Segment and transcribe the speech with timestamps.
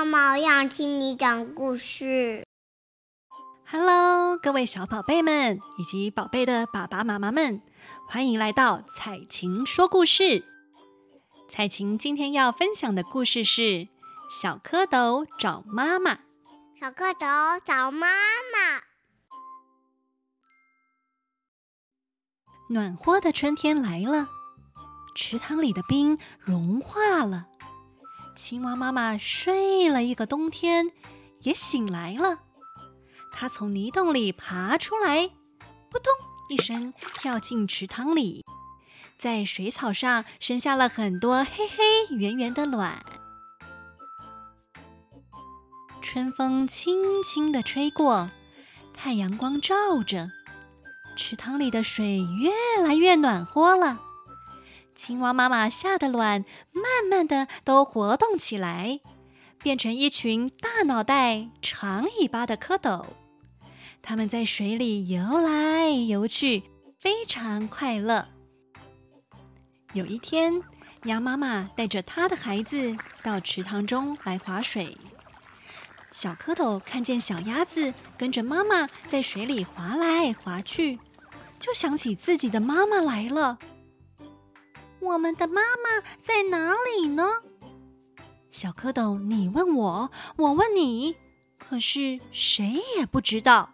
[0.00, 2.46] 妈妈，我想听你讲故事。
[3.66, 7.60] Hello，各位小宝贝们以及宝贝的爸爸妈妈们，
[8.08, 10.42] 欢迎来到彩琴说故事。
[11.50, 13.62] 彩琴今天要分享的故事是
[14.30, 16.14] 《小蝌蚪找妈妈》。
[16.80, 18.80] 小蝌蚪找妈妈。
[22.70, 24.30] 暖和的春天来了，
[25.14, 27.48] 池塘里的冰融化了。
[28.42, 30.90] 青蛙妈妈睡了一个冬天，
[31.42, 32.38] 也醒来了。
[33.30, 35.28] 它从泥洞里爬出来，
[35.90, 36.10] 扑通
[36.48, 38.42] 一声跳进池塘里，
[39.18, 43.04] 在水草上生下了很多黑黑圆圆的卵。
[46.00, 48.26] 春风轻轻地吹过，
[48.96, 50.26] 太阳光照着，
[51.14, 54.00] 池塘里的水越来越暖和了。
[55.02, 59.00] 青蛙妈妈下的卵慢慢的都活动起来，
[59.62, 63.06] 变成一群大脑袋、长尾巴的蝌蚪。
[64.02, 66.64] 它们在水里游来游去，
[67.00, 68.28] 非常快乐。
[69.94, 70.60] 有一天，
[71.04, 74.98] 鸭妈妈带着她的孩子到池塘中来划水。
[76.12, 80.98] 小蝌蚪看见小鸭子跟着妈妈在水里划来划去，
[81.58, 83.58] 就想起自己的妈妈来了。
[85.00, 87.42] 我们的妈妈在哪里呢？
[88.50, 91.16] 小蝌蚪，你问我，我问你，
[91.58, 93.70] 可是谁也不知道。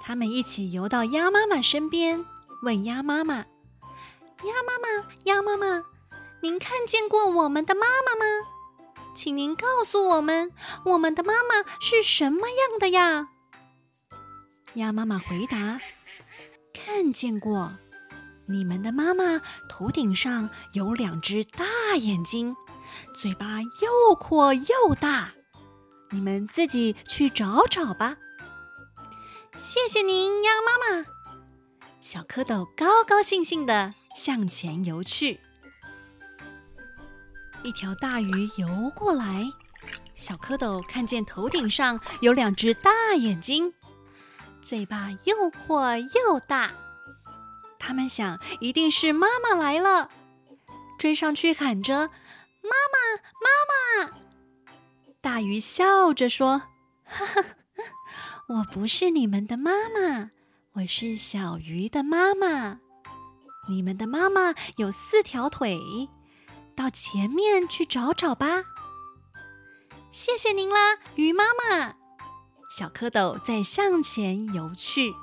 [0.00, 2.24] 他们一起游到鸭妈妈身边，
[2.62, 3.46] 问鸭妈妈
[4.44, 5.84] ：“鸭妈妈，鸭妈妈，
[6.42, 8.24] 您看见过我们的妈妈吗？
[9.14, 10.52] 请您告诉我们，
[10.84, 13.28] 我们的妈妈是什么样的呀？”
[14.74, 15.80] 鸭妈妈回答
[16.74, 17.72] ：“看见过，
[18.46, 22.54] 你们的妈妈头顶上有两只大眼睛，
[23.18, 25.32] 嘴巴又阔又大，
[26.10, 28.16] 你们自己去找找吧。”
[29.56, 31.06] 谢谢您，鸭妈妈。
[32.00, 35.40] 小蝌蚪高高兴兴的向前游去。
[37.62, 39.50] 一条大鱼游过来，
[40.14, 43.72] 小蝌蚪看见头顶上有两只大眼睛，
[44.60, 46.72] 嘴巴又阔又大。
[47.86, 50.08] 他们想，一定是妈妈来了，
[50.98, 52.08] 追上去喊着
[52.64, 52.96] ：“妈妈，
[53.44, 54.18] 妈妈！”
[55.20, 56.62] 大鱼笑着说
[57.04, 57.44] ：“哈哈。”
[58.48, 60.30] 我不是你们的妈妈，
[60.72, 62.80] 我是小鱼的妈妈。
[63.68, 66.08] 你们的妈妈有四条腿，
[66.74, 68.64] 到前面去找找吧。
[70.10, 71.96] 谢谢您啦，鱼妈妈。
[72.70, 75.14] 小蝌蚪在向前游去。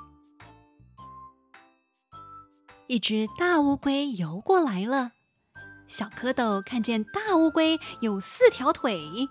[2.88, 5.12] 一只大乌龟游过来了，
[5.86, 9.28] 小蝌蚪看见大乌龟有四条腿，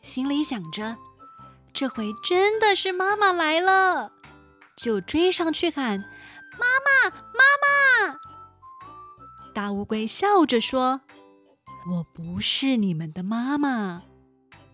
[0.00, 0.96] 心里想着。
[1.72, 4.12] 这回真的是妈妈来了，
[4.76, 5.98] 就追上去喊
[6.58, 8.18] ：“妈妈，妈妈！”
[9.52, 11.00] 大乌龟笑着说
[11.90, 14.02] ：“我不是你们的妈妈，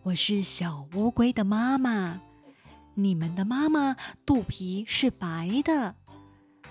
[0.05, 2.21] 我是小乌龟的妈妈。
[2.95, 5.97] 你们的妈妈肚皮是白的，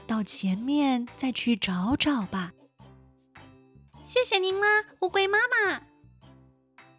[0.10, 2.52] 到前面再去找找吧。”
[4.04, 5.84] 谢谢您啦，乌龟妈妈。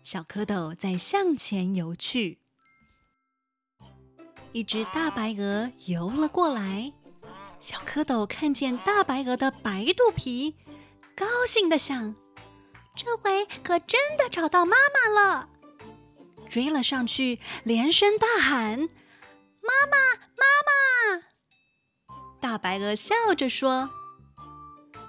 [0.01, 2.39] 小蝌蚪在向前游去。
[4.53, 6.93] 一只大白鹅游了过来，
[7.61, 10.57] 小蝌蚪看见大白鹅的白肚皮，
[11.15, 12.15] 高兴的想：
[12.97, 15.49] 这回可真的找到妈妈了。
[16.49, 18.81] 追了上去，连声大喊
[19.63, 19.97] ：“妈妈，
[20.37, 21.23] 妈妈！”
[22.51, 23.89] 大白鹅笑着说：“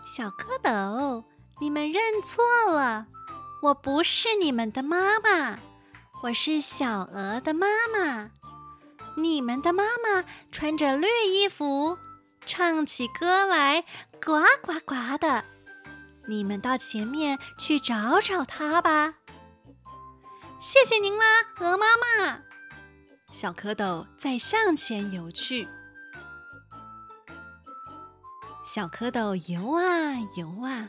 [0.06, 1.24] 小蝌蚪，
[1.60, 3.08] 你们认错了，
[3.64, 5.58] 我不是你们的妈妈，
[6.22, 8.30] 我是小鹅的妈妈。”
[9.18, 11.98] 你们的妈妈穿着绿衣服，
[12.46, 13.86] 唱起歌来
[14.24, 15.44] 呱呱呱的。
[16.28, 19.16] 你们到前面去找找她吧。
[20.60, 21.26] 谢谢您啦，
[21.58, 22.44] 鹅妈妈。
[23.32, 25.68] 小蝌蚪再向前游去。
[28.74, 30.88] 小蝌蚪游啊游啊，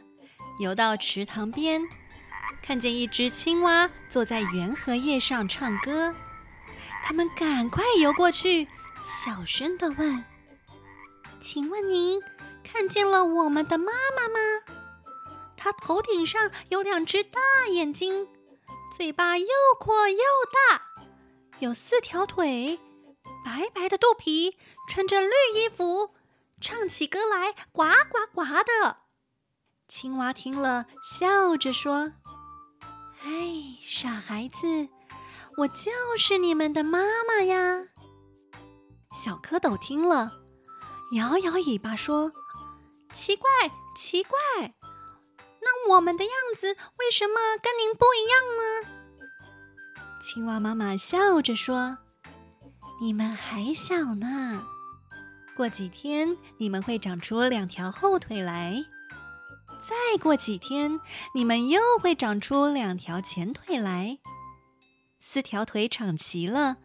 [0.61, 1.83] 游到池塘边，
[2.63, 6.15] 看见一只青蛙坐在圆荷叶上唱歌。
[7.03, 8.69] 他们赶快游过去，
[9.03, 10.25] 小声地问
[11.43, 12.21] ：“请问您
[12.63, 14.39] 看见了我们的妈妈吗？
[15.57, 18.29] 她头顶上有两只大眼睛，
[18.97, 19.47] 嘴巴又
[19.81, 20.19] 阔又
[20.71, 20.83] 大，
[21.59, 22.79] 有四条腿，
[23.45, 24.57] 白白的肚皮，
[24.89, 26.11] 穿着绿衣服，
[26.63, 28.99] 唱起歌来呱呱呱的。”
[29.89, 32.13] 青蛙听了，笑着说
[33.23, 34.89] ：“哎，傻孩子，
[35.59, 37.89] 我就是你们的妈妈呀！
[39.15, 40.33] 小蝌蚪听了，
[41.15, 42.33] 摇摇尾巴说
[43.13, 43.51] ：“奇怪，
[43.95, 44.39] 奇怪，
[45.61, 46.69] 那我们的样子
[46.99, 48.89] 为什么跟您不一样呢？”
[50.25, 51.99] 青蛙妈妈笑着说
[53.03, 54.65] ：“你们还小呢，
[55.55, 58.85] 过几天你们会长出两条后腿来，
[59.87, 60.99] 再过几天
[61.35, 64.19] 你们又会长出两条前腿来，
[65.21, 66.79] 四条腿长齐了，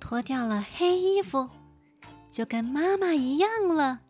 [0.00, 1.50] 脱掉了黑衣服，
[2.32, 4.00] 就跟妈妈一样了，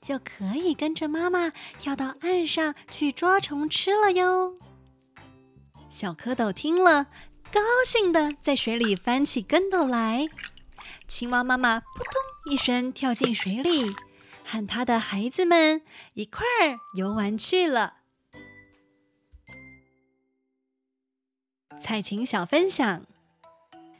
[0.00, 4.56] 就可以跟着妈妈跳到岸上去捉虫吃了哟。”
[5.88, 7.06] 小蝌蚪听了。
[7.52, 10.28] 高兴地在水里翻起跟斗来，
[11.10, 13.90] 青蛙妈妈扑通一声跳进水里，
[14.44, 15.82] 和她的孩子们
[16.14, 17.96] 一块儿游玩去了。
[21.82, 23.04] 采晴小分享：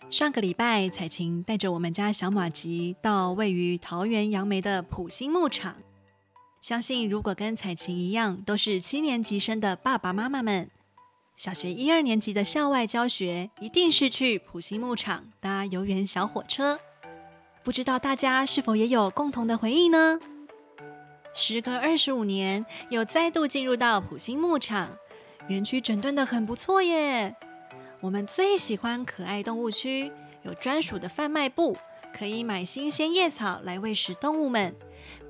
[0.08, 5.76] 上个礼拜，采晴带着我们家小马吉到位于桃园杨梅的普兴牧场。
[6.62, 10.70] 相信如果跟采晴一样都是七年级生的爸爸妈妈们。
[11.36, 16.78] 小学一二年级的校外教学，一定是去埔心牧场搭游园小火车。
[17.62, 20.18] 不知道大家是否也有共同的回忆呢？
[21.34, 24.96] 时隔二十五年，又再度进入到普星牧场，
[25.48, 27.36] 园区整顿得很不错耶。
[28.00, 30.10] 我们最喜欢可爱动物区，
[30.42, 31.76] 有专属的贩卖部，
[32.16, 34.74] 可以买新鲜叶草来喂食动物们，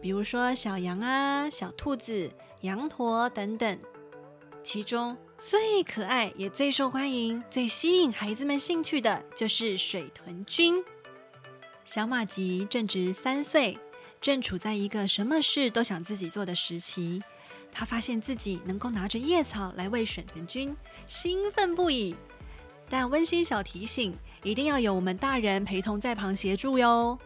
[0.00, 2.30] 比如说小羊啊、小兔子、
[2.60, 3.78] 羊驼等等。
[4.62, 10.82] 其中最可爱也最受欢迎、最吸引孩子们兴趣的就是水豚君。
[11.92, 13.76] 小马吉正值三岁，
[14.20, 17.20] 正处在一个什么事都想自己做的时期。
[17.72, 20.72] 他发现自己能够拿着叶草来喂水豚君，
[21.08, 22.14] 兴奋不已。
[22.88, 27.18] 但温馨小提醒：一定要有我们大人陪同在旁协助哟。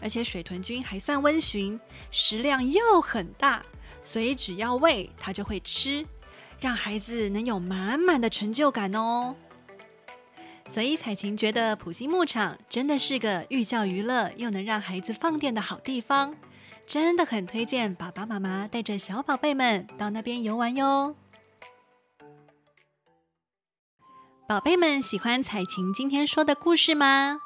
[0.00, 1.78] 而且水豚君还算温驯，
[2.10, 3.62] 食量又很大，
[4.02, 6.06] 所以只要喂它就会吃。
[6.58, 9.36] 让孩子能有满满的成就感哦。
[10.72, 16.36] 所以彩晴觉得普心牧场真的是个寓教于乐又能让孩子放电的好地方，
[16.86, 21.16] 真的很推荐爸爸妈妈带着小宝贝们到那边游玩哟。
[24.48, 27.40] 宝贝们喜欢彩晴今天说的故事吗？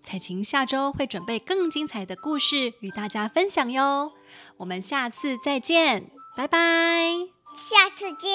[0.00, 4.12] 彩晴下周会准备更精彩的故事与大家分享哟。
[4.56, 6.58] 我们下次再见，拜拜。
[7.54, 8.30] 下次见，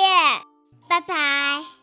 [0.88, 1.77] 拜拜。